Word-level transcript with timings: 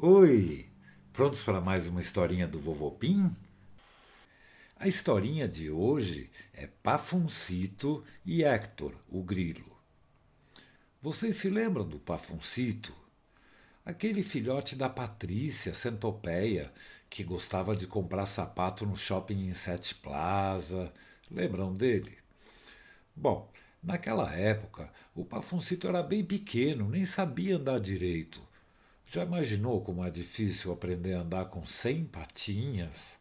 Oi! 0.00 0.64
Prontos 1.12 1.42
para 1.42 1.60
mais 1.60 1.88
uma 1.88 2.00
historinha 2.00 2.46
do 2.46 2.60
Vovô 2.60 2.92
Pim? 2.92 3.34
A 4.76 4.86
historinha 4.86 5.48
de 5.48 5.72
hoje 5.72 6.30
é 6.54 6.68
Pafuncito 6.68 8.04
e 8.24 8.44
Hector, 8.44 8.94
o 9.08 9.24
grilo. 9.24 9.76
Vocês 11.02 11.38
se 11.38 11.50
lembram 11.50 11.84
do 11.84 11.98
Pafuncito? 11.98 12.94
Aquele 13.84 14.22
filhote 14.22 14.76
da 14.76 14.88
Patrícia, 14.88 15.74
centopeia, 15.74 16.72
que 17.10 17.24
gostava 17.24 17.74
de 17.74 17.88
comprar 17.88 18.26
sapato 18.26 18.86
no 18.86 18.96
shopping 18.96 19.48
em 19.48 19.52
Sete 19.52 19.96
Plaza. 19.96 20.92
Lembram 21.28 21.74
dele? 21.74 22.16
Bom, 23.16 23.50
naquela 23.82 24.32
época, 24.32 24.92
o 25.12 25.24
Pafuncito 25.24 25.88
era 25.88 26.04
bem 26.04 26.24
pequeno, 26.24 26.88
nem 26.88 27.04
sabia 27.04 27.56
andar 27.56 27.80
direito. 27.80 28.46
Já 29.10 29.24
imaginou 29.24 29.80
como 29.80 30.04
é 30.04 30.10
difícil 30.10 30.70
aprender 30.70 31.14
a 31.14 31.20
andar 31.20 31.46
com 31.46 31.64
cem 31.64 32.04
patinhas? 32.04 33.18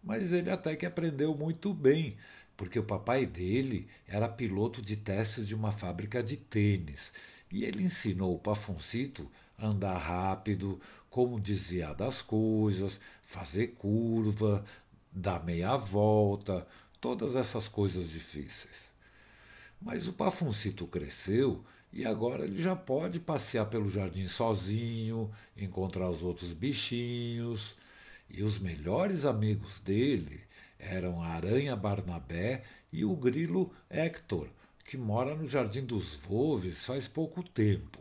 Mas 0.00 0.32
ele 0.32 0.48
até 0.48 0.76
que 0.76 0.86
aprendeu 0.86 1.34
muito 1.34 1.74
bem, 1.74 2.16
porque 2.56 2.78
o 2.78 2.84
papai 2.84 3.26
dele 3.26 3.88
era 4.06 4.28
piloto 4.28 4.80
de 4.80 4.96
testes 4.96 5.48
de 5.48 5.56
uma 5.56 5.72
fábrica 5.72 6.22
de 6.22 6.36
tênis 6.36 7.12
e 7.50 7.64
ele 7.64 7.82
ensinou 7.82 8.36
o 8.36 8.38
Pafuncito 8.38 9.28
a 9.58 9.66
andar 9.66 9.98
rápido, 9.98 10.80
como 11.10 11.40
desviar 11.40 11.96
das 11.96 12.22
coisas, 12.22 13.00
fazer 13.24 13.68
curva, 13.68 14.64
dar 15.10 15.44
meia 15.44 15.76
volta, 15.76 16.64
todas 17.00 17.34
essas 17.34 17.66
coisas 17.66 18.08
difíceis. 18.08 18.92
Mas 19.80 20.06
o 20.06 20.12
Pafuncito 20.12 20.86
cresceu 20.86 21.64
e 21.92 22.04
agora 22.04 22.44
ele 22.44 22.60
já 22.60 22.76
pode 22.76 23.18
passear 23.18 23.66
pelo 23.66 23.88
jardim 23.88 24.28
sozinho, 24.28 25.30
encontrar 25.56 26.10
os 26.10 26.22
outros 26.22 26.52
bichinhos. 26.52 27.74
E 28.30 28.42
os 28.42 28.58
melhores 28.58 29.24
amigos 29.24 29.80
dele 29.80 30.40
eram 30.78 31.22
a 31.22 31.28
aranha 31.28 31.74
Barnabé 31.74 32.62
e 32.92 33.04
o 33.04 33.16
grilo 33.16 33.72
Hector, 33.88 34.48
que 34.84 34.96
mora 34.98 35.34
no 35.34 35.48
Jardim 35.48 35.84
dos 35.84 36.14
Volves 36.16 36.84
faz 36.84 37.08
pouco 37.08 37.42
tempo. 37.42 37.98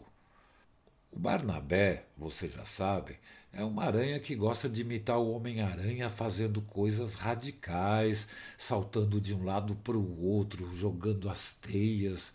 O 1.09 1.17
Barnabé, 1.17 2.05
vocês 2.17 2.51
já 2.53 2.65
sabem, 2.65 3.15
é 3.53 3.63
uma 3.63 3.85
aranha 3.85 4.19
que 4.19 4.35
gosta 4.35 4.69
de 4.69 4.81
imitar 4.81 5.17
o 5.17 5.31
Homem-Aranha 5.31 6.09
fazendo 6.09 6.61
coisas 6.61 7.15
radicais, 7.15 8.27
saltando 8.57 9.19
de 9.19 9.33
um 9.33 9.43
lado 9.43 9.75
para 9.77 9.97
o 9.97 10.25
outro, 10.25 10.75
jogando 10.75 11.29
as 11.29 11.55
teias 11.55 12.33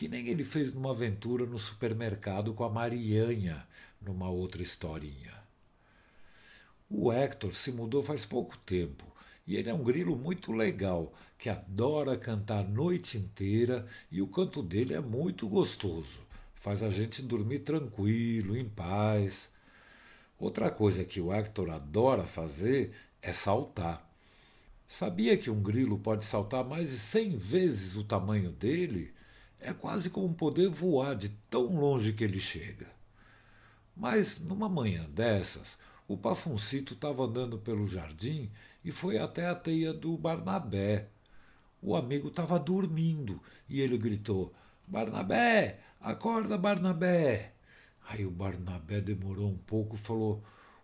que 0.00 0.08
nem 0.08 0.28
ele 0.28 0.42
fez 0.42 0.72
numa 0.72 0.92
aventura 0.92 1.44
no 1.44 1.58
supermercado 1.58 2.54
com 2.54 2.64
a 2.64 2.70
Marianha, 2.70 3.66
numa 4.00 4.30
outra 4.30 4.62
historinha. 4.62 5.34
O 6.88 7.12
Hector 7.12 7.54
se 7.54 7.70
mudou 7.70 8.02
faz 8.02 8.24
pouco 8.24 8.56
tempo 8.56 9.04
e 9.46 9.56
ele 9.56 9.68
é 9.68 9.74
um 9.74 9.84
grilo 9.84 10.16
muito 10.16 10.52
legal, 10.52 11.12
que 11.36 11.50
adora 11.50 12.16
cantar 12.16 12.60
a 12.60 12.66
noite 12.66 13.18
inteira 13.18 13.86
e 14.10 14.22
o 14.22 14.26
canto 14.26 14.62
dele 14.62 14.94
é 14.94 15.00
muito 15.00 15.46
gostoso. 15.46 16.18
Faz 16.54 16.82
a 16.82 16.90
gente 16.90 17.20
dormir 17.20 17.58
tranquilo, 17.58 18.56
em 18.56 18.66
paz. 18.66 19.50
Outra 20.38 20.70
coisa 20.70 21.04
que 21.04 21.20
o 21.20 21.30
Hector 21.30 21.68
adora 21.68 22.24
fazer 22.24 22.94
é 23.20 23.34
saltar. 23.34 24.10
Sabia 24.88 25.36
que 25.36 25.50
um 25.50 25.62
grilo 25.62 25.98
pode 25.98 26.24
saltar 26.24 26.64
mais 26.64 26.88
de 26.88 26.98
cem 26.98 27.36
vezes 27.36 27.96
o 27.96 28.02
tamanho 28.02 28.50
dele? 28.50 29.12
É 29.60 29.72
quase 29.74 30.08
como 30.08 30.32
poder 30.34 30.68
voar 30.68 31.14
de 31.14 31.28
tão 31.50 31.78
longe 31.78 32.12
que 32.14 32.24
ele 32.24 32.40
chega. 32.40 32.86
Mas, 33.94 34.38
numa 34.38 34.68
manhã 34.68 35.04
dessas, 35.10 35.76
o 36.08 36.16
Pafuncito 36.16 36.94
estava 36.94 37.24
andando 37.24 37.58
pelo 37.58 37.86
jardim 37.86 38.50
e 38.82 38.90
foi 38.90 39.18
até 39.18 39.46
a 39.46 39.54
teia 39.54 39.92
do 39.92 40.16
Barnabé. 40.16 41.08
O 41.82 41.94
amigo 41.94 42.28
estava 42.28 42.58
dormindo 42.58 43.40
e 43.68 43.80
ele 43.80 43.98
gritou: 43.98 44.54
Barnabé, 44.86 45.80
acorda, 46.00 46.56
Barnabé! 46.56 47.52
Aí 48.08 48.24
o 48.26 48.30
Barnabé 48.30 49.00
demorou 49.00 49.50
um 49.50 49.58
pouco 49.58 49.94
e 49.94 49.98
falou: 49.98 50.42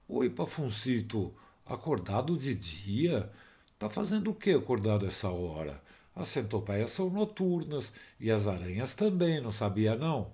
Oi, 0.08 0.30
Pafuncito, 0.30 1.34
acordado 1.64 2.36
de 2.36 2.54
dia? 2.54 3.32
Tá 3.78 3.90
fazendo 3.90 4.30
o 4.30 4.34
que 4.34 4.50
acordado 4.50 5.06
essa 5.06 5.30
hora? 5.30 5.82
As 6.16 6.28
centopeias 6.28 6.90
são 6.92 7.10
noturnas 7.10 7.92
e 8.18 8.30
as 8.30 8.46
aranhas 8.46 8.94
também, 8.94 9.38
não 9.38 9.52
sabia 9.52 9.94
não? 9.94 10.32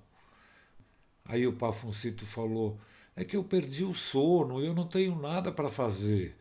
Aí 1.24 1.44
o 1.44 1.52
Pafuncito 1.52 2.24
falou: 2.24 2.78
É 3.16 3.24
que 3.24 3.36
eu 3.36 3.42
perdi 3.42 3.84
o 3.84 3.92
sono 3.92 4.62
e 4.62 4.66
eu 4.66 4.74
não 4.74 4.86
tenho 4.86 5.16
nada 5.16 5.50
para 5.50 5.68
fazer. 5.68 6.36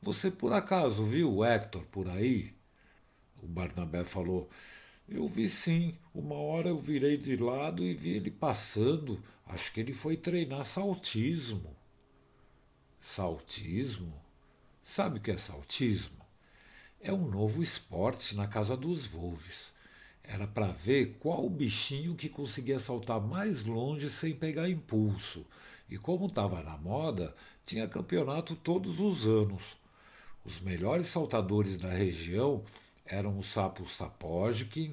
Você 0.00 0.30
por 0.30 0.52
acaso 0.52 1.04
viu 1.04 1.30
o 1.30 1.44
Hector 1.44 1.82
por 1.86 2.08
aí? 2.08 2.54
O 3.42 3.46
Barnabé 3.46 4.02
falou: 4.04 4.48
Eu 5.06 5.28
vi 5.28 5.48
sim. 5.48 5.94
Uma 6.14 6.36
hora 6.36 6.70
eu 6.70 6.78
virei 6.78 7.18
de 7.18 7.36
lado 7.36 7.84
e 7.84 7.92
vi 7.92 8.10
ele 8.16 8.30
passando. 8.30 9.22
Acho 9.46 9.72
que 9.72 9.80
ele 9.80 9.92
foi 9.92 10.16
treinar 10.16 10.64
saltismo. 10.64 11.76
Saltismo? 13.00 14.14
Sabe 14.82 15.18
o 15.18 15.20
que 15.20 15.32
é 15.32 15.36
saltismo? 15.36 16.25
É 17.00 17.12
um 17.12 17.28
novo 17.28 17.62
esporte 17.62 18.34
na 18.34 18.48
casa 18.48 18.76
dos 18.76 19.06
Wolves. 19.06 19.72
Era 20.24 20.46
para 20.46 20.72
ver 20.72 21.16
qual 21.20 21.48
bichinho 21.48 22.16
que 22.16 22.28
conseguia 22.28 22.78
saltar 22.78 23.20
mais 23.20 23.64
longe 23.64 24.10
sem 24.10 24.34
pegar 24.34 24.68
impulso. 24.68 25.46
E 25.88 25.96
como 25.96 26.26
estava 26.26 26.62
na 26.62 26.76
moda, 26.76 27.34
tinha 27.64 27.86
campeonato 27.86 28.56
todos 28.56 28.98
os 28.98 29.26
anos. 29.26 29.62
Os 30.44 30.60
melhores 30.60 31.06
saltadores 31.06 31.76
da 31.76 31.90
região 31.90 32.64
eram 33.04 33.38
o 33.38 33.42
sapo 33.42 33.88
Sapojkin, 33.88 34.92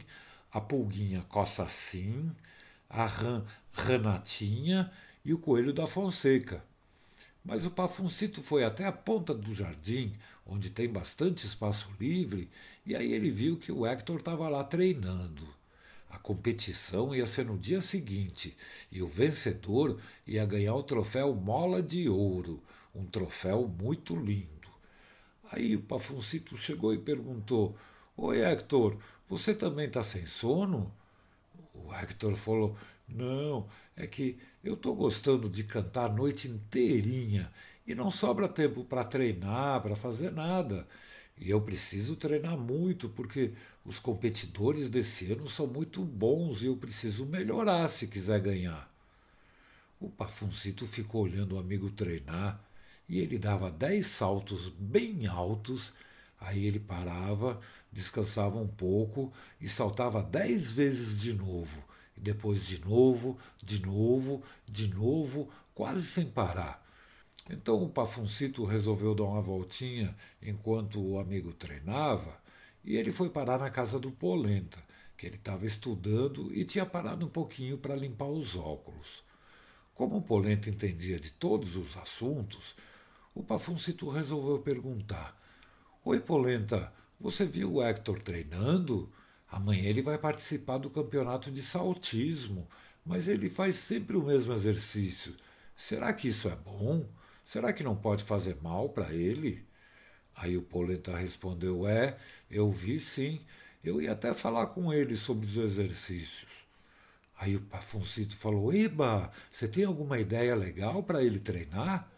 a 0.51 0.61
pulguinha 0.61 1.23
Cossacim, 1.29 2.31
a 2.89 3.05
rã 3.05 3.43
Ranatinha 3.71 4.91
e 5.25 5.33
o 5.33 5.39
coelho 5.39 5.73
da 5.73 5.87
Fonseca. 5.87 6.63
Mas 7.43 7.65
o 7.65 7.71
Pafuncito 7.71 8.41
foi 8.41 8.63
até 8.63 8.85
a 8.85 8.91
ponta 8.91 9.33
do 9.33 9.53
jardim, 9.53 10.13
onde 10.45 10.69
tem 10.69 10.87
bastante 10.87 11.45
espaço 11.45 11.89
livre, 11.99 12.49
e 12.85 12.95
aí 12.95 13.11
ele 13.11 13.29
viu 13.29 13.57
que 13.57 13.71
o 13.71 13.85
Hector 13.85 14.19
estava 14.19 14.47
lá 14.47 14.63
treinando. 14.63 15.47
A 16.09 16.17
competição 16.17 17.13
ia 17.13 17.27
ser 17.27 17.45
no 17.45 17.57
dia 17.57 17.81
seguinte, 17.81 18.55
e 18.91 19.01
o 19.01 19.07
vencedor 19.07 19.99
ia 20.25 20.45
ganhar 20.45 20.75
o 20.75 20.83
troféu 20.83 21.33
Mola 21.33 21.81
de 21.81 22.07
Ouro, 22.07 22.61
um 22.95 23.05
troféu 23.05 23.67
muito 23.67 24.15
lindo. 24.15 24.69
Aí 25.51 25.75
o 25.75 25.81
Pafuncito 25.81 26.57
chegou 26.57 26.93
e 26.93 26.97
perguntou: 26.97 27.75
Oi, 28.15 28.41
Hector, 28.41 28.97
você 29.27 29.53
também 29.53 29.87
está 29.87 30.03
sem 30.03 30.25
sono? 30.25 30.93
O 31.73 31.93
Hector 31.93 32.35
falou: 32.35 32.77
Não, 33.07 33.67
é 33.95 34.05
que 34.07 34.37
eu 34.63 34.73
estou 34.73 34.95
gostando 34.95 35.49
de 35.49 35.63
cantar 35.63 36.09
a 36.09 36.13
noite 36.13 36.47
inteirinha 36.47 37.51
e 37.85 37.93
não 37.93 38.09
sobra 38.09 38.47
tempo 38.47 38.83
para 38.83 39.03
treinar, 39.03 39.81
para 39.81 39.95
fazer 39.95 40.31
nada. 40.31 40.87
E 41.37 41.49
eu 41.49 41.61
preciso 41.61 42.15
treinar 42.15 42.57
muito, 42.57 43.09
porque 43.09 43.53
os 43.85 43.99
competidores 43.99 44.89
desse 44.89 45.31
ano 45.31 45.49
são 45.49 45.67
muito 45.67 46.03
bons 46.03 46.61
e 46.61 46.65
eu 46.67 46.75
preciso 46.77 47.25
melhorar 47.25 47.89
se 47.89 48.07
quiser 48.07 48.39
ganhar. 48.41 48.89
O 49.99 50.09
Pafuncito 50.09 50.85
ficou 50.85 51.23
olhando 51.23 51.55
o 51.55 51.59
amigo 51.59 51.89
treinar 51.89 52.63
e 53.07 53.19
ele 53.19 53.37
dava 53.39 53.71
dez 53.71 54.07
saltos 54.07 54.69
bem 54.69 55.25
altos, 55.27 55.91
aí 56.39 56.65
ele 56.65 56.79
parava, 56.79 57.59
descansava 57.91 58.57
um 58.57 58.67
pouco 58.67 59.31
e 59.59 59.67
saltava 59.67 60.21
dez 60.21 60.71
vezes 60.71 61.19
de 61.19 61.33
novo 61.33 61.83
depois 62.17 62.65
de 62.65 62.79
novo, 62.83 63.37
de 63.61 63.85
novo, 63.85 64.43
de 64.67 64.87
novo, 64.87 65.49
quase 65.73 66.03
sem 66.03 66.25
parar. 66.25 66.83
Então 67.49 67.83
o 67.83 67.89
Pafuncito 67.89 68.63
resolveu 68.63 69.13
dar 69.13 69.23
uma 69.23 69.41
voltinha 69.41 70.15
enquanto 70.41 71.01
o 71.01 71.19
amigo 71.19 71.53
treinava 71.53 72.37
e 72.83 72.95
ele 72.95 73.11
foi 73.11 73.29
parar 73.29 73.59
na 73.59 73.69
casa 73.69 73.99
do 73.99 74.11
Polenta, 74.11 74.81
que 75.17 75.25
ele 75.25 75.35
estava 75.35 75.65
estudando 75.65 76.53
e 76.53 76.65
tinha 76.65 76.85
parado 76.85 77.25
um 77.25 77.29
pouquinho 77.29 77.77
para 77.77 77.95
limpar 77.95 78.27
os 78.27 78.55
óculos. 78.55 79.23
Como 79.93 80.17
o 80.17 80.21
Polenta 80.21 80.69
entendia 80.69 81.19
de 81.19 81.31
todos 81.31 81.75
os 81.75 81.95
assuntos, 81.97 82.75
o 83.33 83.43
Pafuncito 83.43 84.09
resolveu 84.09 84.59
perguntar: 84.59 85.39
Oi, 86.03 86.19
Polenta, 86.19 86.91
você 87.19 87.45
viu 87.45 87.75
o 87.75 87.83
Hector 87.83 88.21
treinando? 88.21 89.09
Amanhã 89.53 89.83
ele 89.83 90.01
vai 90.01 90.17
participar 90.17 90.79
do 90.79 90.89
campeonato 90.89 91.51
de 91.51 91.61
saltismo, 91.61 92.67
mas 93.05 93.27
ele 93.27 93.51
faz 93.51 93.75
sempre 93.75 94.17
o 94.17 94.23
mesmo 94.23 94.51
exercício. 94.51 95.35
Será 95.77 96.11
que 96.11 96.27
isso 96.29 96.49
é 96.49 96.55
bom? 96.55 97.05
Será 97.45 97.71
que 97.71 97.83
não 97.83 97.95
pode 97.95 98.23
fazer 98.23 98.57
mal 98.63 98.89
para 98.89 99.13
ele? 99.13 99.63
Aí 100.35 100.57
o 100.57 100.61
Polenta 100.63 101.15
respondeu: 101.15 101.87
É, 101.87 102.17
eu 102.49 102.71
vi 102.71 102.99
sim. 102.99 103.41
Eu 103.83 104.01
ia 104.01 104.13
até 104.13 104.33
falar 104.33 104.67
com 104.67 104.91
ele 104.91 105.15
sobre 105.15 105.45
os 105.45 105.55
exercícios. 105.55 106.49
Aí 107.37 107.55
o 107.55 107.61
Pafuncito 107.61 108.35
falou: 108.35 108.73
Eba, 108.73 109.31
você 109.51 109.67
tem 109.67 109.83
alguma 109.83 110.19
ideia 110.19 110.55
legal 110.55 111.03
para 111.03 111.23
ele 111.23 111.39
treinar? 111.39 112.11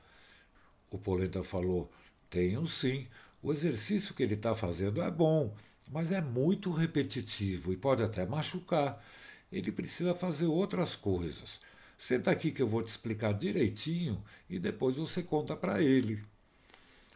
O 0.89 0.97
Polenta 0.97 1.43
falou: 1.43 1.91
Tenho 2.29 2.65
sim. 2.65 3.07
O 3.43 3.51
exercício 3.51 4.15
que 4.15 4.23
ele 4.23 4.35
está 4.35 4.55
fazendo 4.55 5.01
é 5.01 5.11
bom, 5.11 5.53
mas 5.91 6.11
é 6.11 6.21
muito 6.21 6.71
repetitivo 6.71 7.71
e 7.71 7.77
pode 7.77 8.03
até 8.03 8.25
machucar. 8.25 9.03
Ele 9.51 9.71
precisa 9.71 10.13
fazer 10.13 10.45
outras 10.45 10.95
coisas. 10.95 11.59
Senta 11.97 12.31
aqui 12.31 12.51
que 12.51 12.61
eu 12.61 12.67
vou 12.67 12.83
te 12.83 12.87
explicar 12.87 13.33
direitinho 13.33 14.23
e 14.49 14.59
depois 14.59 14.97
você 14.97 15.23
conta 15.23 15.55
para 15.55 15.81
ele. 15.81 16.23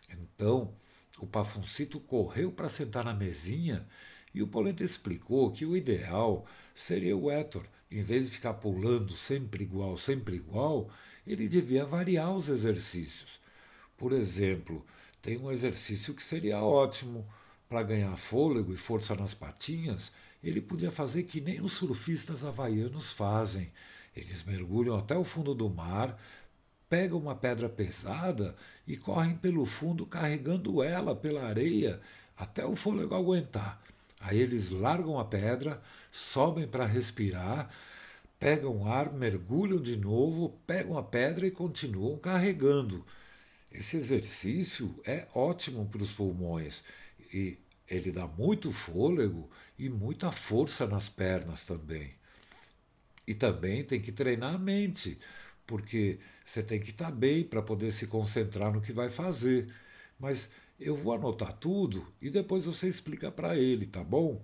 Então, 0.10 0.74
o 1.18 1.28
Pafuncito 1.28 2.00
correu 2.00 2.52
para 2.52 2.70
sentar 2.70 3.04
na 3.04 3.14
mesinha 3.14 3.86
e 4.34 4.42
o 4.42 4.48
Polenta 4.48 4.84
explicou 4.84 5.52
que 5.52 5.66
o 5.66 5.76
ideal 5.76 6.46
seria 6.74 7.18
o 7.18 7.30
Héctor, 7.30 7.66
em 7.92 8.02
vez 8.02 8.26
de 8.26 8.32
ficar 8.32 8.54
pulando 8.54 9.16
sempre 9.18 9.64
igual, 9.64 9.98
sempre 9.98 10.36
igual, 10.36 10.90
ele 11.26 11.48
devia 11.48 11.86
variar 11.86 12.34
os 12.34 12.48
exercícios. 12.48 13.40
Por 13.98 14.14
exemplo, 14.14 14.86
tem 15.22 15.38
um 15.38 15.52
exercício 15.52 16.14
que 16.14 16.24
seria 16.24 16.62
ótimo 16.62 17.28
para 17.70 17.84
ganhar 17.84 18.18
fôlego 18.18 18.74
e 18.74 18.78
força 18.78 19.14
nas 19.14 19.36
patinhas. 19.36 20.12
Ele 20.44 20.60
podia 20.60 20.92
fazer 20.92 21.24
que 21.24 21.40
nem 21.40 21.62
os 21.62 21.74
surfistas 21.74 22.44
havaianos 22.44 23.14
fazem. 23.14 23.72
Eles 24.18 24.44
mergulham 24.44 24.98
até 24.98 25.16
o 25.16 25.24
fundo 25.24 25.54
do 25.54 25.70
mar, 25.70 26.20
pegam 26.90 27.20
uma 27.20 27.36
pedra 27.36 27.70
pesada 27.70 28.56
e 28.88 28.98
correm 28.98 29.36
pelo 29.36 29.64
fundo 29.66 30.04
carregando 30.04 30.82
ela 30.82 31.16
pela 31.16 31.44
areia 31.44 32.02
até 32.36 32.66
o 32.66 32.76
fôlego 32.76 33.14
aguentar. 33.14 33.80
Aí 34.20 34.40
eles 34.40 34.72
largam 34.72 35.20
a 35.20 35.24
pedra, 35.24 35.80
sobem 36.12 36.68
para 36.68 36.88
respirar, 36.88 37.70
pegam 38.40 38.92
ar, 38.92 39.14
mergulham 39.14 39.80
de 39.80 39.96
novo, 39.96 40.60
pegam 40.66 40.98
a 40.98 41.04
pedra 41.04 41.46
e 41.46 41.52
continuam 41.52 42.18
carregando. 42.18 43.06
Esse 43.72 43.98
exercício 43.98 45.00
é 45.06 45.28
ótimo 45.36 45.86
para 45.86 46.02
os 46.02 46.12
pulmões 46.12 46.84
e 47.34 47.58
ele 47.88 48.12
dá 48.12 48.28
muito 48.28 48.72
fôlego 48.72 49.50
e 49.78 49.90
muita 49.90 50.32
força 50.32 50.86
nas 50.86 51.10
pernas 51.10 51.66
também. 51.66 52.14
E 53.28 53.34
também 53.34 53.84
tem 53.84 54.02
que 54.02 54.12
treinar 54.12 54.56
a 54.56 54.58
mente, 54.58 55.18
porque 55.66 56.20
você 56.46 56.64
tem 56.64 56.80
que 56.80 56.92
estar 56.92 57.12
bem 57.12 57.44
para 57.44 57.62
poder 57.62 57.92
se 57.92 58.08
concentrar 58.08 58.74
no 58.74 58.82
que 58.82 58.92
vai 58.92 59.10
fazer. 59.10 59.72
Mas 60.20 60.52
eu 60.80 60.96
vou 60.96 61.14
anotar 61.14 61.54
tudo 61.54 62.08
e 62.22 62.30
depois 62.30 62.66
você 62.66 62.88
explica 62.88 63.32
para 63.32 63.58
ele, 63.58 63.86
tá 63.86 64.04
bom? 64.04 64.42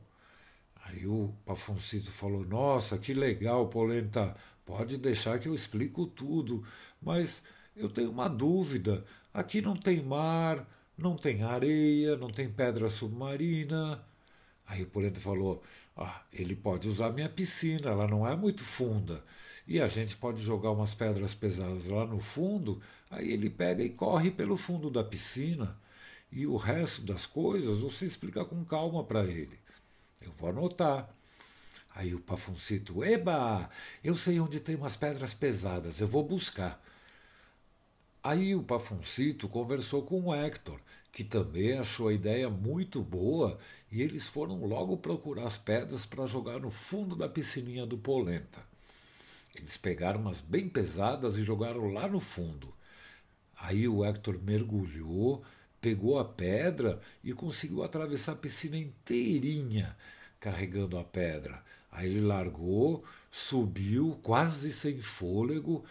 Aí 0.85 1.07
o 1.07 1.33
Pafoncito 1.45 2.11
falou: 2.11 2.45
Nossa, 2.45 2.97
que 2.97 3.13
legal, 3.13 3.67
Polenta. 3.69 4.35
Pode 4.65 4.97
deixar 4.97 5.39
que 5.39 5.47
eu 5.47 5.53
explico 5.53 6.07
tudo, 6.07 6.65
mas 7.01 7.43
eu 7.75 7.89
tenho 7.89 8.09
uma 8.11 8.27
dúvida. 8.27 9.05
Aqui 9.33 9.61
não 9.61 9.75
tem 9.75 10.01
mar, 10.01 10.65
não 10.97 11.15
tem 11.15 11.43
areia, 11.43 12.15
não 12.17 12.29
tem 12.29 12.49
pedra 12.49 12.89
submarina. 12.89 14.03
Aí 14.65 14.83
o 14.83 14.87
Polenta 14.87 15.19
falou: 15.19 15.63
Ah, 15.95 16.23
ele 16.33 16.55
pode 16.55 16.89
usar 16.89 17.11
minha 17.11 17.29
piscina, 17.29 17.91
ela 17.91 18.07
não 18.07 18.27
é 18.27 18.35
muito 18.35 18.63
funda. 18.63 19.23
E 19.67 19.81
a 19.81 19.87
gente 19.87 20.15
pode 20.17 20.41
jogar 20.41 20.71
umas 20.71 20.93
pedras 20.93 21.33
pesadas 21.33 21.87
lá 21.87 22.05
no 22.05 22.19
fundo, 22.19 22.81
aí 23.09 23.31
ele 23.31 23.49
pega 23.49 23.83
e 23.83 23.89
corre 23.89 24.31
pelo 24.31 24.57
fundo 24.57 24.89
da 24.89 25.03
piscina. 25.03 25.77
E 26.31 26.45
o 26.45 26.57
resto 26.57 27.01
das 27.01 27.25
coisas 27.25 27.79
você 27.79 28.05
explica 28.05 28.45
com 28.45 28.63
calma 28.65 29.03
para 29.03 29.23
ele. 29.25 29.57
Eu 30.21 30.31
vou 30.33 30.49
anotar. 30.49 31.09
Aí 31.95 32.13
o 32.13 32.19
Pafuncito, 32.19 33.03
eba, 33.03 33.69
eu 34.03 34.17
sei 34.17 34.39
onde 34.39 34.59
tem 34.59 34.75
umas 34.75 34.97
pedras 34.97 35.33
pesadas, 35.33 36.01
eu 36.01 36.07
vou 36.07 36.23
buscar. 36.23 36.83
Aí 38.25 38.55
o 38.55 38.63
Pafuncito 38.63 39.47
conversou 39.47 40.01
com 40.01 40.19
o 40.19 40.33
Hector, 40.33 40.79
que 41.11 41.23
também 41.23 41.77
achou 41.77 42.07
a 42.07 42.13
ideia 42.13 42.49
muito 42.49 42.99
boa, 42.99 43.59
e 43.91 44.01
eles 44.01 44.27
foram 44.27 44.65
logo 44.65 44.97
procurar 44.97 45.45
as 45.45 45.59
pedras 45.59 46.07
para 46.07 46.25
jogar 46.25 46.59
no 46.59 46.71
fundo 46.71 47.15
da 47.15 47.29
piscininha 47.29 47.85
do 47.85 47.99
Polenta. 47.99 48.65
Eles 49.53 49.77
pegaram 49.77 50.19
umas 50.19 50.41
bem 50.41 50.67
pesadas 50.67 51.37
e 51.37 51.43
jogaram 51.43 51.93
lá 51.93 52.07
no 52.07 52.19
fundo. 52.19 52.73
Aí 53.55 53.87
o 53.87 54.03
Hector 54.03 54.39
mergulhou, 54.41 55.43
pegou 55.79 56.17
a 56.17 56.25
pedra 56.25 56.99
e 57.23 57.31
conseguiu 57.31 57.83
atravessar 57.83 58.31
a 58.31 58.37
piscina 58.37 58.75
inteirinha 58.75 59.95
carregando 60.39 60.97
a 60.97 61.03
pedra. 61.03 61.63
Aí 61.91 62.09
ele 62.09 62.21
largou, 62.21 63.03
subiu, 63.31 64.19
quase 64.23 64.71
sem 64.71 64.99
fôlego, 64.99 65.85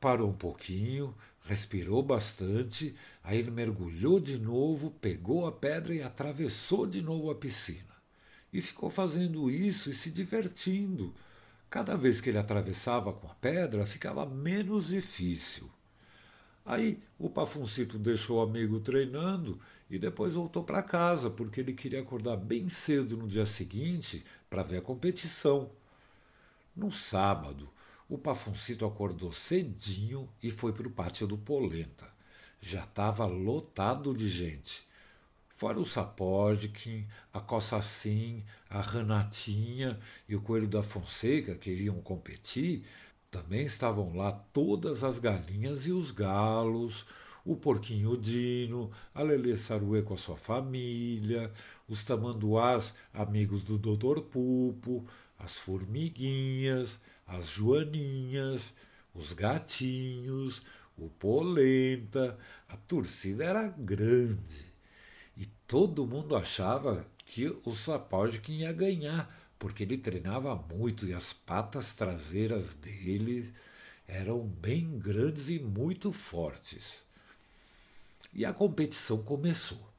parou 0.00 0.30
um 0.30 0.34
pouquinho, 0.34 1.12
respirou 1.44 2.02
bastante, 2.02 2.94
aí 3.22 3.38
ele 3.38 3.50
mergulhou 3.50 4.20
de 4.20 4.38
novo, 4.38 4.90
pegou 5.00 5.46
a 5.46 5.52
pedra 5.52 5.94
e 5.94 6.02
atravessou 6.02 6.86
de 6.86 7.02
novo 7.02 7.30
a 7.30 7.34
piscina. 7.34 7.92
E 8.52 8.60
ficou 8.60 8.90
fazendo 8.90 9.50
isso 9.50 9.90
e 9.90 9.94
se 9.94 10.10
divertindo. 10.10 11.14
Cada 11.70 11.96
vez 11.96 12.20
que 12.20 12.28
ele 12.28 12.38
atravessava 12.38 13.12
com 13.12 13.26
a 13.26 13.34
pedra, 13.34 13.86
ficava 13.86 14.26
menos 14.26 14.88
difícil. 14.88 15.70
Aí 16.64 17.02
o 17.18 17.28
Pafuncito 17.28 17.98
deixou 17.98 18.38
o 18.38 18.42
amigo 18.42 18.78
treinando 18.78 19.58
e 19.90 19.98
depois 19.98 20.34
voltou 20.34 20.62
para 20.62 20.82
casa, 20.82 21.28
porque 21.28 21.60
ele 21.60 21.72
queria 21.72 22.00
acordar 22.00 22.36
bem 22.36 22.68
cedo 22.68 23.16
no 23.16 23.26
dia 23.26 23.46
seguinte 23.46 24.24
para 24.48 24.62
ver 24.62 24.78
a 24.78 24.82
competição. 24.82 25.70
No 26.74 26.92
sábado, 26.92 27.68
o 28.08 28.18
Pafuncito 28.18 28.84
acordou 28.84 29.32
cedinho 29.32 30.28
e 30.42 30.50
foi 30.50 30.72
para 30.72 30.86
o 30.86 30.90
pátio 30.90 31.26
do 31.26 31.38
Polenta. 31.38 32.06
Já 32.60 32.84
estava 32.84 33.26
lotado 33.26 34.14
de 34.14 34.28
gente. 34.28 34.86
Fora 35.56 35.78
o 35.78 35.86
Sapodkin, 35.86 37.06
a 37.32 37.40
Cossacim, 37.40 38.44
a 38.68 38.80
Renatinha 38.80 39.98
e 40.28 40.34
o 40.34 40.40
Coelho 40.40 40.66
da 40.66 40.82
Fonseca, 40.82 41.54
que 41.54 41.70
iriam 41.70 42.00
competir, 42.00 42.84
também 43.30 43.64
estavam 43.64 44.14
lá 44.14 44.32
todas 44.52 45.02
as 45.04 45.18
galinhas 45.18 45.86
e 45.86 45.92
os 45.92 46.10
galos, 46.10 47.06
o 47.44 47.56
porquinho 47.56 48.16
Dino, 48.16 48.90
a 49.14 49.22
Lelê 49.22 49.56
Saruê 49.56 50.02
com 50.02 50.14
a 50.14 50.18
sua 50.18 50.36
família, 50.36 51.52
os 51.88 52.04
tamanduás 52.04 52.94
amigos 53.12 53.64
do 53.64 53.78
Doutor 53.78 54.22
Pupo, 54.22 55.06
as 55.38 55.54
formiguinhas, 55.56 57.00
as 57.32 57.46
joaninhas, 57.46 58.74
os 59.14 59.32
gatinhos, 59.32 60.62
o 60.98 61.08
polenta, 61.08 62.38
a 62.68 62.76
torcida 62.76 63.44
era 63.44 63.68
grande. 63.68 64.72
E 65.36 65.46
todo 65.66 66.06
mundo 66.06 66.36
achava 66.36 67.06
que 67.24 67.46
o 67.64 67.74
Sapojkin 67.74 68.58
ia 68.58 68.72
ganhar, 68.72 69.34
porque 69.58 69.82
ele 69.82 69.96
treinava 69.96 70.54
muito 70.54 71.06
e 71.06 71.14
as 71.14 71.32
patas 71.32 71.96
traseiras 71.96 72.74
dele 72.74 73.52
eram 74.06 74.40
bem 74.46 74.98
grandes 74.98 75.48
e 75.48 75.58
muito 75.58 76.12
fortes. 76.12 77.00
E 78.34 78.44
a 78.44 78.52
competição 78.52 79.22
começou. 79.22 79.90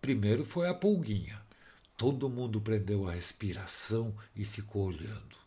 Primeiro 0.00 0.44
foi 0.44 0.68
a 0.68 0.74
pulguinha. 0.74 1.38
Todo 1.98 2.30
mundo 2.30 2.60
prendeu 2.60 3.06
a 3.06 3.12
respiração 3.12 4.14
e 4.34 4.44
ficou 4.44 4.86
olhando. 4.86 5.45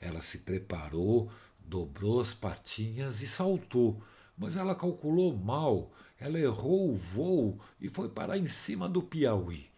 Ela 0.00 0.22
se 0.22 0.38
preparou, 0.38 1.30
dobrou 1.58 2.20
as 2.20 2.32
patinhas 2.32 3.20
e 3.20 3.28
saltou, 3.28 4.02
mas 4.36 4.56
ela 4.56 4.74
calculou 4.74 5.36
mal. 5.36 5.92
Ela 6.18 6.38
errou 6.38 6.90
o 6.90 6.96
voo 6.96 7.60
e 7.80 7.88
foi 7.88 8.08
parar 8.08 8.38
em 8.38 8.46
cima 8.46 8.88
do 8.88 9.02
Piauí. 9.02 9.68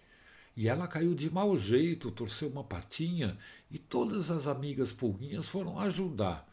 E 0.57 0.69
ela 0.69 0.87
caiu 0.87 1.15
de 1.15 1.31
mau 1.31 1.57
jeito, 1.57 2.11
torceu 2.11 2.49
uma 2.49 2.65
patinha 2.65 3.39
e 3.71 3.79
todas 3.79 4.31
as 4.31 4.47
amigas 4.47 4.93
pulguinhas 4.93 5.49
foram 5.49 5.79
ajudar. 5.79 6.47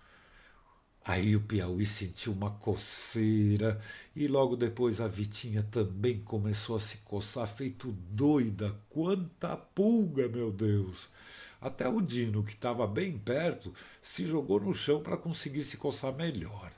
Aí 1.03 1.37
o 1.37 1.41
Piauí 1.41 1.85
sentiu 1.85 2.33
uma 2.33 2.51
coceira 2.51 3.81
e 4.13 4.27
logo 4.27 4.57
depois 4.57 4.99
a 4.99 5.07
Vitinha 5.07 5.63
também 5.63 6.19
começou 6.19 6.75
a 6.75 6.81
se 6.81 6.97
coçar, 6.97 7.47
feito 7.47 7.93
doida. 7.93 8.75
Quanta 8.89 9.55
pulga, 9.55 10.27
meu 10.27 10.51
Deus! 10.51 11.09
Até 11.59 11.87
o 11.89 12.01
Dino, 12.01 12.43
que 12.43 12.53
estava 12.53 12.85
bem 12.85 13.17
perto, 13.17 13.73
se 14.01 14.25
jogou 14.25 14.59
no 14.59 14.73
chão 14.73 15.01
para 15.01 15.17
conseguir 15.17 15.63
se 15.63 15.77
coçar 15.77 16.13
melhor. 16.13 16.71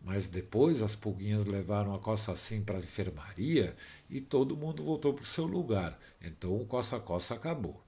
Mas 0.00 0.28
depois 0.28 0.82
as 0.82 0.94
pulguinhas 0.94 1.46
levaram 1.46 1.94
a 1.94 1.98
coça 1.98 2.30
assim 2.32 2.62
para 2.62 2.76
a 2.76 2.80
enfermaria 2.80 3.74
e 4.10 4.20
todo 4.20 4.56
mundo 4.56 4.84
voltou 4.84 5.14
para 5.14 5.22
o 5.22 5.26
seu 5.26 5.46
lugar. 5.46 5.98
Então 6.20 6.54
o 6.54 6.66
coça-coça 6.66 7.34
acabou. 7.34 7.82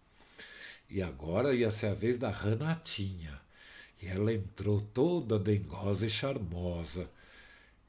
E 0.89 1.03
agora 1.03 1.55
ia 1.55 1.71
ser 1.71 1.89
a 1.89 1.95
vez 1.95 2.17
da 2.17 2.31
Renatinha. 2.31 3.39
E 4.01 4.07
ela 4.07 4.33
entrou 4.33 4.81
toda 4.81 5.39
dengosa 5.39 6.07
e 6.07 6.11
charmosa. 6.11 7.11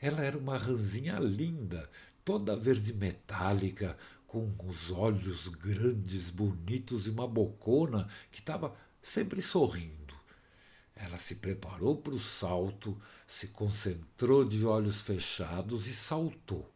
Ela 0.01 0.23
era 0.23 0.37
uma 0.37 0.57
ranzinha 0.57 1.19
linda, 1.19 1.89
toda 2.25 2.55
verde 2.55 2.93
metálica, 2.93 3.97
com 4.27 4.53
os 4.67 4.91
olhos 4.91 5.47
grandes, 5.47 6.29
bonitos 6.29 7.07
e 7.07 7.09
uma 7.09 7.27
bocona 7.27 8.09
que 8.31 8.39
estava 8.39 8.75
sempre 9.01 9.41
sorrindo. 9.41 10.13
Ela 10.95 11.17
se 11.17 11.35
preparou 11.35 11.95
para 11.95 12.13
o 12.13 12.19
salto, 12.19 12.99
se 13.25 13.47
concentrou 13.47 14.43
de 14.43 14.65
olhos 14.65 15.01
fechados 15.01 15.87
e 15.87 15.93
saltou. 15.93 16.69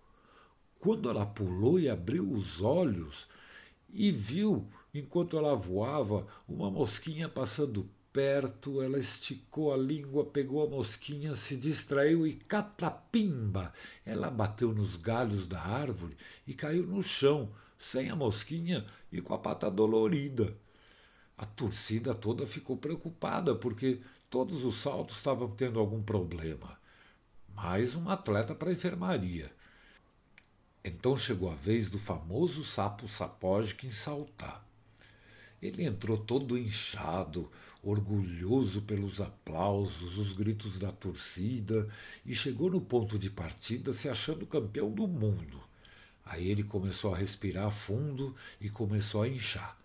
Quando 0.80 1.10
ela 1.10 1.26
pulou 1.26 1.80
e 1.80 1.90
abriu 1.90 2.32
os 2.32 2.62
olhos 2.62 3.28
e 3.90 4.12
viu, 4.12 4.68
enquanto 4.94 5.38
ela 5.38 5.56
voava, 5.56 6.26
uma 6.48 6.72
mosquinha 6.72 7.28
passando 7.28 7.90
perto, 8.14 8.82
ela 8.82 9.00
esticou 9.00 9.74
a 9.74 9.78
língua, 9.78 10.26
pegou 10.26 10.66
a 10.66 10.70
mosquinha, 10.70 11.36
se 11.36 11.56
distraiu 11.56 12.28
e 12.28 12.34
catapimba! 12.34 13.74
Ela 14.06 14.30
bateu 14.30 14.74
nos 14.74 14.98
galhos 14.98 15.48
da 15.48 15.62
árvore 15.62 16.18
e 16.46 16.54
caiu 16.54 16.86
no 16.86 17.02
chão, 17.02 17.50
sem 17.78 18.10
a 18.10 18.16
mosquinha 18.16 18.86
e 19.12 19.22
com 19.22 19.34
a 19.34 19.38
pata 19.38 19.70
dolorida. 19.70 20.56
A 21.38 21.46
torcida 21.46 22.14
toda 22.14 22.46
ficou 22.46 22.78
preocupada 22.78 23.56
porque 23.56 24.00
todos 24.30 24.64
os 24.64 24.76
saltos 24.76 25.18
estavam 25.18 25.50
tendo 25.50 25.80
algum 25.80 26.02
problema. 26.02 26.78
Mais 27.56 27.96
um 27.96 28.10
atleta 28.10 28.54
para 28.54 28.70
a 28.70 28.74
enfermaria. 28.74 29.52
Então 30.84 31.18
chegou 31.18 31.52
a 31.52 31.56
vez 31.56 31.90
do 31.90 32.00
famoso 32.00 32.64
sapo 32.64 33.08
Sapojkin 33.08 33.92
saltar. 33.92 34.66
Ele 35.62 35.84
entrou 35.84 36.18
todo 36.18 36.58
inchado, 36.58 37.52
orgulhoso 37.84 38.82
pelos 38.82 39.22
aplausos, 39.22 40.18
os 40.18 40.34
gritos 40.34 40.80
da 40.80 40.92
torcida, 40.92 41.88
e 42.26 42.34
chegou 42.34 42.70
no 42.70 42.82
ponto 42.82 43.18
de 43.20 43.30
partida 43.30 43.94
se 43.94 44.10
achando 44.10 44.46
campeão 44.46 44.92
do 44.92 45.08
mundo. 45.08 45.62
Aí 46.26 46.50
ele 46.50 46.64
começou 46.64 47.14
a 47.14 47.18
respirar 47.18 47.70
fundo 47.72 48.36
e 48.60 48.70
começou 48.70 49.24
a 49.24 49.28
inchar. 49.28 49.78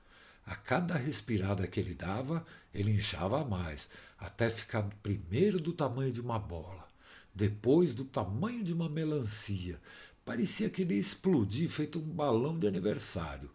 A 0.46 0.54
cada 0.54 0.94
respirada 0.94 1.66
que 1.66 1.80
ele 1.80 1.92
dava, 1.92 2.46
ele 2.72 2.92
inchava 2.92 3.44
mais, 3.44 3.90
até 4.18 4.48
ficar 4.48 4.88
primeiro 5.02 5.58
do 5.58 5.72
tamanho 5.72 6.12
de 6.12 6.20
uma 6.20 6.38
bola, 6.38 6.86
depois 7.34 7.92
do 7.92 8.04
tamanho 8.04 8.62
de 8.62 8.72
uma 8.72 8.88
melancia. 8.88 9.80
Parecia 10.24 10.70
que 10.70 10.82
ele 10.82 10.94
ia 10.94 11.00
explodir, 11.00 11.68
feito 11.68 11.98
um 11.98 12.02
balão 12.02 12.58
de 12.58 12.66
aniversário. 12.66 13.50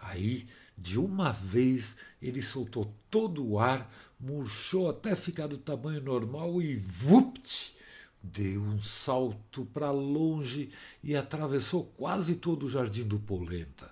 Aí, 0.00 0.48
de 0.76 0.98
uma 0.98 1.32
vez, 1.32 1.96
ele 2.20 2.42
soltou 2.42 2.92
todo 3.10 3.46
o 3.46 3.58
ar, 3.58 3.90
murchou 4.18 4.88
até 4.88 5.14
ficar 5.14 5.46
do 5.46 5.58
tamanho 5.58 6.02
normal 6.02 6.60
e 6.62 6.76
vupt! 6.76 7.76
Deu 8.22 8.62
um 8.62 8.80
salto 8.80 9.64
para 9.66 9.90
longe 9.90 10.70
e 11.02 11.16
atravessou 11.16 11.84
quase 11.96 12.36
todo 12.36 12.66
o 12.66 12.70
jardim 12.70 13.02
do 13.02 13.18
Polenta. 13.18 13.90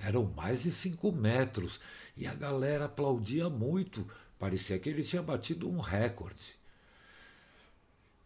Eram 0.00 0.24
mais 0.24 0.62
de 0.62 0.72
cinco 0.72 1.12
metros 1.12 1.78
e 2.16 2.26
a 2.26 2.34
galera 2.34 2.86
aplaudia 2.86 3.48
muito. 3.48 4.04
Parecia 4.36 4.78
que 4.78 4.88
ele 4.88 5.04
tinha 5.04 5.22
batido 5.22 5.68
um 5.68 5.78
recorde. 5.78 6.58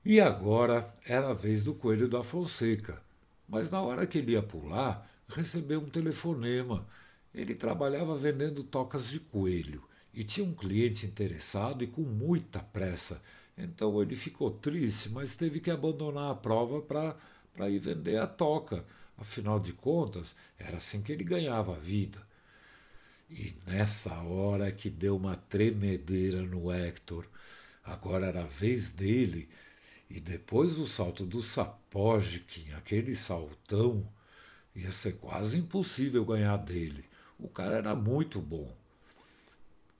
E 0.05 0.21
agora 0.21 0.93
era 1.05 1.31
a 1.31 1.35
vez 1.35 1.63
do 1.63 1.75
coelho 1.75 2.09
da 2.09 2.23
Fonseca. 2.23 3.01
Mas 3.49 3.71
na 3.71 3.81
hora 3.81 4.07
que 4.07 4.19
ele 4.19 4.33
ia 4.33 4.43
pular, 4.43 5.09
recebeu 5.29 5.81
um 5.81 5.89
telefonema. 5.89 6.87
Ele 7.35 7.55
trabalhava 7.55 8.17
vendendo 8.17 8.63
tocas 8.63 9.09
de 9.09 9.19
coelho 9.19 9.83
e 10.13 10.23
tinha 10.23 10.47
um 10.47 10.55
cliente 10.55 11.07
interessado 11.07 11.83
e 11.83 11.87
com 11.87 12.03
muita 12.03 12.61
pressa. 12.61 13.23
Então 13.57 14.01
ele 14.03 14.17
ficou 14.17 14.51
triste, 14.51 15.09
mas 15.09 15.37
teve 15.37 15.61
que 15.61 15.71
abandonar 15.71 16.31
a 16.31 16.35
prova 16.35 16.83
para 16.83 17.71
ir 17.71 17.79
vender 17.79 18.19
a 18.19 18.27
toca. 18.27 18.85
Afinal 19.17 19.61
de 19.61 19.73
contas, 19.73 20.35
era 20.59 20.79
assim 20.79 21.01
que 21.03 21.13
ele 21.13 21.25
ganhava 21.25 21.77
a 21.77 21.79
vida. 21.79 22.21
E 23.31 23.55
nessa 23.67 24.15
hora 24.21 24.71
que 24.71 24.91
deu 24.91 25.17
uma 25.17 25.37
tremedeira 25.37 26.43
no 26.43 26.71
Hector, 26.71 27.25
agora 27.83 28.27
era 28.27 28.43
a 28.43 28.47
vez 28.47 28.93
dele, 28.93 29.49
e 30.11 30.21
depois 30.21 30.75
do 30.75 30.87
salto 30.87 31.25
do 31.25 31.43
Sapojkin, 31.43 32.73
aquele 32.73 33.17
saltão, 33.17 34.07
ia 34.75 34.91
ser 34.91 35.13
quase 35.13 35.57
impossível 35.57 36.25
ganhar 36.25 36.59
dele. 36.59 37.05
O 37.43 37.49
cara 37.49 37.77
era 37.77 37.95
muito 37.95 38.41
bom. 38.41 38.73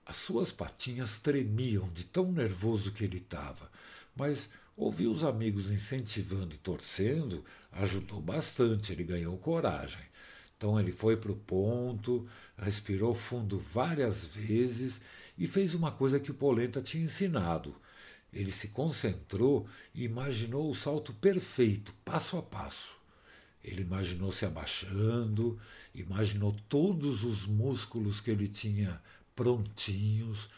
As 0.05 0.15
suas 0.15 0.51
patinhas 0.51 1.19
tremiam 1.19 1.89
de 1.89 2.03
tão 2.05 2.31
nervoso 2.31 2.91
que 2.91 3.03
ele 3.03 3.17
estava, 3.17 3.69
mas 4.15 4.49
Ouvir 4.75 5.05
os 5.05 5.23
amigos 5.23 5.71
incentivando 5.71 6.55
e 6.55 6.57
torcendo 6.57 7.45
ajudou 7.71 8.19
bastante, 8.19 8.91
ele 8.91 9.03
ganhou 9.03 9.37
coragem. 9.37 10.01
Então 10.57 10.79
ele 10.79 10.91
foi 10.91 11.15
para 11.15 11.31
o 11.31 11.35
ponto, 11.35 12.27
respirou 12.57 13.13
fundo 13.13 13.59
várias 13.59 14.25
vezes 14.25 14.99
e 15.37 15.45
fez 15.45 15.75
uma 15.75 15.91
coisa 15.91 16.19
que 16.19 16.31
o 16.31 16.35
Polenta 16.35 16.81
tinha 16.81 17.03
ensinado. 17.03 17.75
Ele 18.31 18.51
se 18.51 18.69
concentrou 18.69 19.67
e 19.93 20.05
imaginou 20.05 20.71
o 20.71 20.75
salto 20.75 21.13
perfeito, 21.13 21.93
passo 22.03 22.35
a 22.35 22.41
passo. 22.41 23.02
Ele 23.63 23.81
imaginou 23.81 24.31
se 24.31 24.45
abaixando, 24.45 25.57
imaginou 25.95 26.55
todos 26.67 27.23
os 27.23 27.45
músculos 27.45 28.19
que 28.19 28.29
ele 28.29 28.47
tinha 28.47 29.01
prontinhos. 29.35 30.49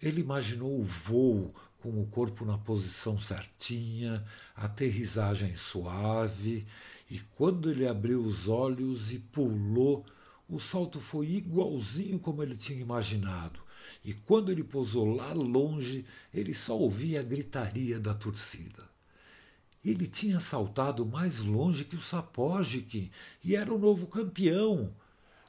Ele 0.00 0.20
imaginou 0.20 0.80
o 0.80 0.82
voo 0.82 1.54
com 1.80 2.00
o 2.00 2.06
corpo 2.06 2.44
na 2.44 2.58
posição 2.58 3.18
certinha, 3.18 4.24
aterrissagem 4.54 5.56
suave, 5.56 6.64
e 7.10 7.18
quando 7.36 7.70
ele 7.70 7.86
abriu 7.86 8.24
os 8.24 8.48
olhos 8.48 9.12
e 9.12 9.18
pulou, 9.18 10.06
o 10.48 10.60
salto 10.60 11.00
foi 11.00 11.28
igualzinho 11.28 12.18
como 12.18 12.42
ele 12.42 12.56
tinha 12.56 12.80
imaginado. 12.80 13.60
E 14.04 14.12
quando 14.12 14.50
ele 14.50 14.62
pousou 14.62 15.14
lá 15.14 15.32
longe, 15.32 16.04
ele 16.32 16.54
só 16.54 16.78
ouvia 16.78 17.20
a 17.20 17.22
gritaria 17.22 17.98
da 17.98 18.14
torcida. 18.14 18.91
Ele 19.84 20.06
tinha 20.06 20.38
saltado 20.38 21.04
mais 21.04 21.40
longe 21.40 21.84
que 21.84 21.96
o 21.96 22.00
Sapojik 22.00 23.10
e 23.42 23.56
era 23.56 23.72
o 23.72 23.78
novo 23.78 24.06
campeão. 24.06 24.92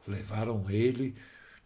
Levaram 0.07 0.69
ele 0.69 1.15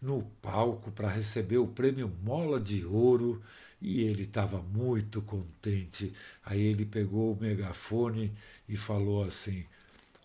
no 0.00 0.22
palco 0.42 0.90
para 0.90 1.08
receber 1.08 1.58
o 1.58 1.66
prêmio 1.66 2.12
Mola 2.22 2.60
de 2.60 2.84
Ouro 2.84 3.42
e 3.80 4.02
ele 4.02 4.24
estava 4.24 4.60
muito 4.60 5.22
contente. 5.22 6.12
Aí 6.44 6.60
ele 6.60 6.84
pegou 6.84 7.32
o 7.32 7.40
megafone 7.40 8.32
e 8.68 8.76
falou 8.76 9.24
assim: 9.24 9.64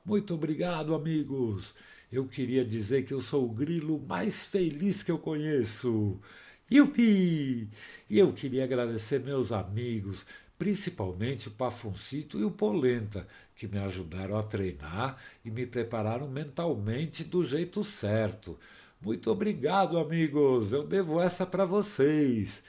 Muito 0.06 0.34
obrigado, 0.34 0.94
amigos. 0.94 1.74
Eu 2.12 2.28
queria 2.28 2.64
dizer 2.64 3.06
que 3.06 3.14
eu 3.14 3.22
sou 3.22 3.46
o 3.46 3.54
grilo 3.54 4.00
mais 4.08 4.46
feliz 4.46 5.02
que 5.02 5.12
eu 5.12 5.18
conheço. 5.18 6.20
Yupi! 6.72 7.68
E 8.10 8.20
eu 8.20 8.32
queria 8.34 8.64
agradecer 8.64 9.20
meus 9.20 9.52
amigos, 9.52 10.26
principalmente 10.64 11.50
o 11.50 11.52
Pafoncito 11.52 12.40
e 12.40 12.46
o 12.46 12.50
Polenta, 12.50 13.28
que 13.54 13.68
me 13.68 13.78
ajudaram 13.80 14.38
a 14.38 14.44
treinar 14.44 15.18
e 15.44 15.52
me 15.52 15.66
prepararam 15.66 16.26
mentalmente 16.26 17.22
do 17.22 17.46
jeito 17.46 17.84
certo. 17.84 18.58
Muito 19.02 19.30
obrigado, 19.30 19.98
amigos. 19.98 20.72
Eu 20.72 20.88
devo 20.88 21.20
essa 21.20 21.46
para 21.46 21.66
vocês. 21.66 22.64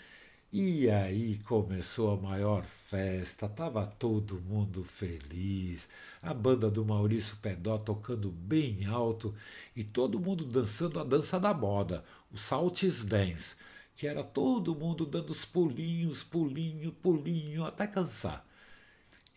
E 0.53 0.91
aí 0.91 1.39
começou 1.45 2.13
a 2.13 2.21
maior 2.21 2.65
festa, 2.65 3.49
tava 3.49 3.87
todo 3.87 4.41
mundo 4.41 4.83
feliz, 4.83 5.89
a 6.21 6.35
banda 6.35 6.69
do 6.69 6.85
Maurício 6.85 7.37
Pedó 7.41 7.79
tocando 7.79 8.29
bem 8.29 8.87
alto 8.87 9.33
e 9.77 9.85
todo 9.85 10.19
mundo 10.19 10.45
dançando 10.45 10.99
a 10.99 11.05
dança 11.05 11.39
da 11.39 11.55
moda, 11.55 12.05
o 12.33 12.37
Saltis 12.37 13.05
Dance, 13.05 13.55
que 13.95 14.07
era 14.07 14.23
todo 14.23 14.75
mundo 14.75 15.07
dando 15.07 15.31
os 15.31 15.45
pulinhos, 15.45 16.23
pulinho, 16.25 16.93
pulinho, 16.93 17.65
até 17.65 17.87
cansar. 17.87 18.47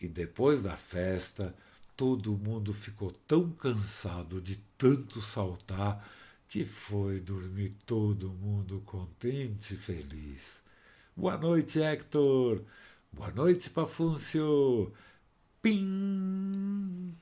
E 0.00 0.08
depois 0.08 0.62
da 0.62 0.76
festa, 0.76 1.54
todo 1.96 2.36
mundo 2.36 2.72
ficou 2.72 3.10
tão 3.26 3.50
cansado 3.50 4.40
de 4.40 4.56
tanto 4.76 5.20
saltar 5.20 6.08
que 6.48 6.64
foi 6.64 7.20
dormir 7.20 7.74
todo 7.84 8.30
mundo 8.30 8.82
contente 8.86 9.74
e 9.74 9.76
feliz. 9.76 10.62
Boa 11.16 11.36
noite, 11.36 11.80
Hector. 11.80 12.62
Boa 13.12 13.30
noite, 13.30 13.68
Pafúncio. 13.70 14.92
Pim! 15.60 17.14